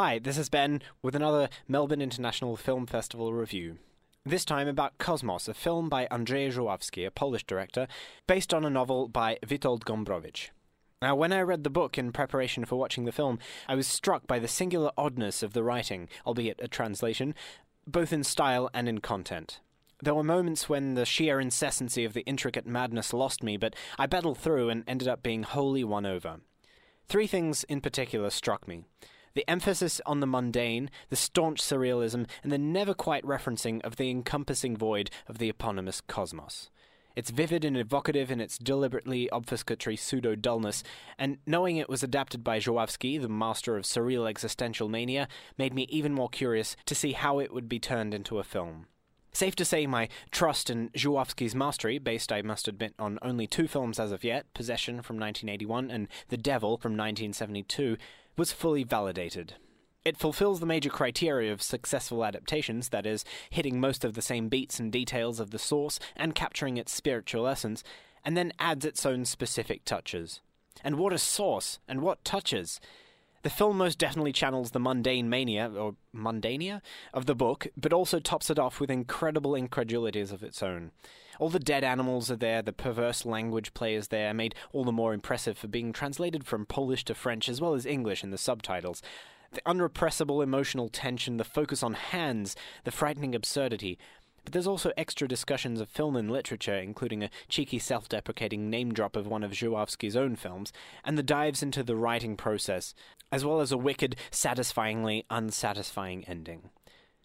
Hi, 0.00 0.20
this 0.20 0.38
is 0.38 0.48
Ben 0.48 0.80
with 1.02 1.16
another 1.16 1.48
Melbourne 1.66 2.00
International 2.00 2.56
Film 2.56 2.86
Festival 2.86 3.32
review. 3.32 3.78
This 4.24 4.44
time 4.44 4.68
about 4.68 4.96
Cosmos, 4.98 5.48
a 5.48 5.54
film 5.54 5.88
by 5.88 6.06
Andrzej 6.06 6.52
Żuławski, 6.52 7.04
a 7.04 7.10
Polish 7.10 7.42
director, 7.42 7.88
based 8.28 8.54
on 8.54 8.64
a 8.64 8.70
novel 8.70 9.08
by 9.08 9.38
Witold 9.44 9.80
Gombrowicz. 9.80 10.50
Now, 11.02 11.16
when 11.16 11.32
I 11.32 11.40
read 11.40 11.64
the 11.64 11.68
book 11.68 11.98
in 11.98 12.12
preparation 12.12 12.64
for 12.64 12.76
watching 12.76 13.06
the 13.06 13.10
film, 13.10 13.40
I 13.66 13.74
was 13.74 13.88
struck 13.88 14.28
by 14.28 14.38
the 14.38 14.46
singular 14.46 14.92
oddness 14.96 15.42
of 15.42 15.52
the 15.52 15.64
writing, 15.64 16.08
albeit 16.24 16.60
a 16.62 16.68
translation, 16.68 17.34
both 17.84 18.12
in 18.12 18.22
style 18.22 18.70
and 18.72 18.88
in 18.88 19.00
content. 19.00 19.58
There 20.00 20.14
were 20.14 20.22
moments 20.22 20.68
when 20.68 20.94
the 20.94 21.06
sheer 21.06 21.40
incessancy 21.40 22.04
of 22.04 22.12
the 22.12 22.24
intricate 22.24 22.68
madness 22.68 23.12
lost 23.12 23.42
me, 23.42 23.56
but 23.56 23.74
I 23.98 24.06
battled 24.06 24.38
through 24.38 24.68
and 24.68 24.84
ended 24.86 25.08
up 25.08 25.24
being 25.24 25.42
wholly 25.42 25.82
won 25.82 26.06
over. 26.06 26.36
Three 27.08 27.26
things 27.26 27.64
in 27.64 27.80
particular 27.80 28.30
struck 28.30 28.68
me 28.68 28.84
the 29.38 29.48
emphasis 29.48 30.00
on 30.04 30.18
the 30.18 30.26
mundane, 30.26 30.90
the 31.10 31.14
staunch 31.14 31.62
surrealism, 31.62 32.26
and 32.42 32.50
the 32.50 32.58
never 32.58 32.92
quite 32.92 33.22
referencing 33.22 33.80
of 33.84 33.94
the 33.94 34.10
encompassing 34.10 34.76
void 34.76 35.12
of 35.28 35.38
the 35.38 35.48
eponymous 35.48 36.00
cosmos. 36.00 36.70
It's 37.14 37.30
vivid 37.30 37.64
and 37.64 37.76
evocative 37.76 38.32
in 38.32 38.40
its 38.40 38.58
deliberately 38.58 39.28
obfuscatory 39.32 39.96
pseudo 39.96 40.34
dullness, 40.34 40.82
and 41.20 41.38
knowing 41.46 41.76
it 41.76 41.88
was 41.88 42.02
adapted 42.02 42.42
by 42.42 42.58
Żuławski, 42.58 43.20
the 43.20 43.28
master 43.28 43.76
of 43.76 43.84
surreal 43.84 44.28
existential 44.28 44.88
mania, 44.88 45.28
made 45.56 45.72
me 45.72 45.86
even 45.88 46.12
more 46.12 46.28
curious 46.28 46.74
to 46.86 46.96
see 46.96 47.12
how 47.12 47.38
it 47.38 47.54
would 47.54 47.68
be 47.68 47.78
turned 47.78 48.14
into 48.14 48.40
a 48.40 48.44
film. 48.44 48.86
Safe 49.38 49.54
to 49.54 49.64
say, 49.64 49.86
my 49.86 50.08
trust 50.32 50.68
in 50.68 50.88
Żuławski's 50.96 51.54
mastery, 51.54 52.00
based, 52.00 52.32
I 52.32 52.42
must 52.42 52.66
admit, 52.66 52.94
on 52.98 53.20
only 53.22 53.46
two 53.46 53.68
films 53.68 54.00
as 54.00 54.10
of 54.10 54.24
yet 54.24 54.52
Possession 54.52 54.94
from 55.00 55.14
1981 55.16 55.92
and 55.92 56.08
The 56.26 56.36
Devil 56.36 56.76
from 56.76 56.94
1972, 56.94 57.96
was 58.36 58.50
fully 58.50 58.82
validated. 58.82 59.54
It 60.04 60.16
fulfills 60.16 60.58
the 60.58 60.66
major 60.66 60.90
criteria 60.90 61.52
of 61.52 61.62
successful 61.62 62.24
adaptations, 62.24 62.88
that 62.88 63.06
is, 63.06 63.24
hitting 63.48 63.78
most 63.78 64.04
of 64.04 64.14
the 64.14 64.22
same 64.22 64.48
beats 64.48 64.80
and 64.80 64.90
details 64.90 65.38
of 65.38 65.52
the 65.52 65.58
source 65.60 66.00
and 66.16 66.34
capturing 66.34 66.76
its 66.76 66.92
spiritual 66.92 67.46
essence, 67.46 67.84
and 68.24 68.36
then 68.36 68.52
adds 68.58 68.84
its 68.84 69.06
own 69.06 69.24
specific 69.24 69.84
touches. 69.84 70.40
And 70.82 70.98
what 70.98 71.12
a 71.12 71.18
source! 71.18 71.78
And 71.86 72.00
what 72.00 72.24
touches! 72.24 72.80
The 73.48 73.54
film 73.54 73.78
most 73.78 73.96
definitely 73.96 74.34
channels 74.34 74.72
the 74.72 74.78
mundane 74.78 75.30
mania, 75.30 75.70
or 75.70 75.96
mundania, 76.14 76.82
of 77.14 77.24
the 77.24 77.34
book, 77.34 77.66
but 77.78 77.94
also 77.94 78.20
tops 78.20 78.50
it 78.50 78.58
off 78.58 78.78
with 78.78 78.90
incredible 78.90 79.54
incredulities 79.54 80.32
of 80.32 80.42
its 80.42 80.62
own. 80.62 80.90
All 81.38 81.48
the 81.48 81.58
dead 81.58 81.82
animals 81.82 82.30
are 82.30 82.36
there, 82.36 82.60
the 82.60 82.74
perverse 82.74 83.24
language 83.24 83.72
play 83.72 83.94
is 83.94 84.08
there, 84.08 84.34
made 84.34 84.54
all 84.70 84.84
the 84.84 84.92
more 84.92 85.14
impressive 85.14 85.56
for 85.56 85.66
being 85.66 85.94
translated 85.94 86.44
from 86.44 86.66
Polish 86.66 87.06
to 87.06 87.14
French 87.14 87.48
as 87.48 87.58
well 87.58 87.72
as 87.72 87.86
English 87.86 88.22
in 88.22 88.32
the 88.32 88.36
subtitles. 88.36 89.00
The 89.52 89.62
unrepressible 89.62 90.42
emotional 90.42 90.90
tension, 90.90 91.38
the 91.38 91.42
focus 91.42 91.82
on 91.82 91.94
hands, 91.94 92.54
the 92.84 92.90
frightening 92.90 93.34
absurdity, 93.34 93.98
but 94.48 94.54
there's 94.54 94.66
also 94.66 94.92
extra 94.96 95.28
discussions 95.28 95.78
of 95.78 95.90
film 95.90 96.16
and 96.16 96.30
literature, 96.30 96.78
including 96.78 97.22
a 97.22 97.28
cheeky 97.50 97.78
self 97.78 98.08
deprecating 98.08 98.70
name 98.70 98.94
drop 98.94 99.14
of 99.14 99.26
one 99.26 99.44
of 99.44 99.50
Żuławski's 99.50 100.16
own 100.16 100.36
films, 100.36 100.72
and 101.04 101.18
the 101.18 101.22
dives 101.22 101.62
into 101.62 101.82
the 101.82 101.96
writing 101.96 102.34
process, 102.34 102.94
as 103.30 103.44
well 103.44 103.60
as 103.60 103.72
a 103.72 103.76
wicked, 103.76 104.16
satisfyingly 104.30 105.26
unsatisfying 105.28 106.24
ending. 106.24 106.70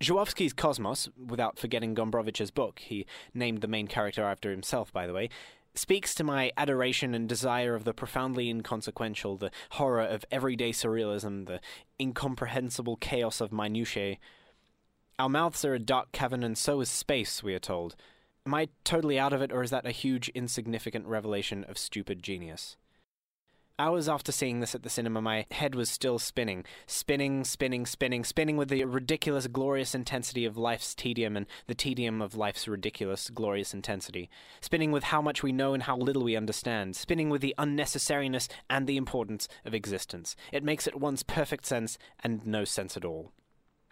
Żuławski's 0.00 0.52
Cosmos, 0.52 1.08
without 1.16 1.56
forgetting 1.56 1.94
Gombrowicz's 1.94 2.50
book, 2.50 2.80
he 2.80 3.06
named 3.32 3.60
the 3.60 3.68
main 3.68 3.86
character 3.86 4.24
after 4.24 4.50
himself, 4.50 4.92
by 4.92 5.06
the 5.06 5.14
way, 5.14 5.28
speaks 5.76 6.16
to 6.16 6.24
my 6.24 6.50
adoration 6.56 7.14
and 7.14 7.28
desire 7.28 7.76
of 7.76 7.84
the 7.84 7.94
profoundly 7.94 8.50
inconsequential, 8.50 9.36
the 9.36 9.52
horror 9.70 10.02
of 10.02 10.24
everyday 10.32 10.72
surrealism, 10.72 11.46
the 11.46 11.60
incomprehensible 12.00 12.96
chaos 12.96 13.40
of 13.40 13.52
minutiae. 13.52 14.16
Our 15.16 15.28
mouths 15.28 15.64
are 15.64 15.74
a 15.74 15.78
dark 15.78 16.10
cavern, 16.10 16.42
and 16.42 16.58
so 16.58 16.80
is 16.80 16.88
space, 16.88 17.40
we 17.40 17.54
are 17.54 17.60
told. 17.60 17.94
Am 18.44 18.52
I 18.52 18.68
totally 18.82 19.16
out 19.16 19.32
of 19.32 19.42
it, 19.42 19.52
or 19.52 19.62
is 19.62 19.70
that 19.70 19.86
a 19.86 19.92
huge, 19.92 20.28
insignificant 20.30 21.06
revelation 21.06 21.62
of 21.64 21.78
stupid 21.78 22.20
genius? 22.20 22.76
Hours 23.78 24.08
after 24.08 24.32
seeing 24.32 24.58
this 24.58 24.74
at 24.74 24.82
the 24.82 24.90
cinema, 24.90 25.22
my 25.22 25.46
head 25.52 25.76
was 25.76 25.88
still 25.88 26.18
spinning. 26.18 26.64
Spinning, 26.88 27.44
spinning, 27.44 27.86
spinning, 27.86 28.24
spinning 28.24 28.56
with 28.56 28.70
the 28.70 28.84
ridiculous, 28.84 29.46
glorious 29.46 29.94
intensity 29.94 30.44
of 30.44 30.56
life's 30.56 30.96
tedium 30.96 31.36
and 31.36 31.46
the 31.68 31.76
tedium 31.76 32.20
of 32.20 32.36
life's 32.36 32.66
ridiculous, 32.66 33.30
glorious 33.30 33.72
intensity. 33.72 34.28
Spinning 34.60 34.90
with 34.90 35.04
how 35.04 35.22
much 35.22 35.44
we 35.44 35.52
know 35.52 35.74
and 35.74 35.84
how 35.84 35.96
little 35.96 36.24
we 36.24 36.36
understand. 36.36 36.96
Spinning 36.96 37.30
with 37.30 37.40
the 37.40 37.54
unnecessariness 37.56 38.48
and 38.68 38.88
the 38.88 38.96
importance 38.96 39.46
of 39.64 39.74
existence. 39.74 40.34
It 40.50 40.64
makes 40.64 40.88
at 40.88 40.98
once 40.98 41.22
perfect 41.22 41.66
sense 41.66 41.98
and 42.22 42.44
no 42.44 42.64
sense 42.64 42.96
at 42.96 43.04
all. 43.04 43.32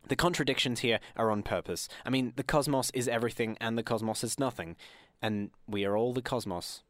The 0.08 0.16
contradictions 0.16 0.80
here 0.80 1.00
are 1.16 1.30
on 1.30 1.42
purpose. 1.42 1.88
I 2.04 2.10
mean, 2.10 2.32
the 2.36 2.42
cosmos 2.42 2.90
is 2.92 3.08
everything 3.08 3.56
and 3.60 3.78
the 3.78 3.82
cosmos 3.82 4.24
is 4.24 4.38
nothing. 4.38 4.76
And 5.20 5.50
we 5.66 5.84
are 5.84 5.96
all 5.96 6.12
the 6.12 6.22
cosmos. 6.22 6.82